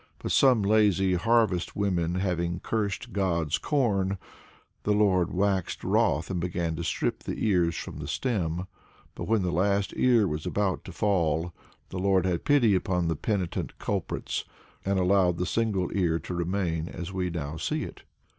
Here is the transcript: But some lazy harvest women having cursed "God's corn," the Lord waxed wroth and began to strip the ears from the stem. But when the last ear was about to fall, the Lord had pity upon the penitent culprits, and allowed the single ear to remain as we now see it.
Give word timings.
But 0.17 0.31
some 0.31 0.63
lazy 0.63 1.13
harvest 1.13 1.75
women 1.75 2.15
having 2.15 2.59
cursed 2.59 3.13
"God's 3.13 3.59
corn," 3.59 4.17
the 4.81 4.93
Lord 4.93 5.31
waxed 5.31 5.83
wroth 5.83 6.31
and 6.31 6.39
began 6.39 6.75
to 6.77 6.83
strip 6.83 7.21
the 7.21 7.45
ears 7.45 7.75
from 7.75 7.97
the 7.99 8.07
stem. 8.07 8.65
But 9.13 9.25
when 9.25 9.43
the 9.43 9.51
last 9.51 9.93
ear 9.95 10.27
was 10.27 10.47
about 10.47 10.83
to 10.85 10.91
fall, 10.91 11.53
the 11.89 11.99
Lord 11.99 12.25
had 12.25 12.45
pity 12.45 12.73
upon 12.73 13.09
the 13.09 13.15
penitent 13.15 13.77
culprits, 13.77 14.43
and 14.83 14.97
allowed 14.97 15.37
the 15.37 15.45
single 15.45 15.91
ear 15.95 16.17
to 16.17 16.33
remain 16.33 16.89
as 16.89 17.13
we 17.13 17.29
now 17.29 17.57
see 17.57 17.83
it. 17.83 18.01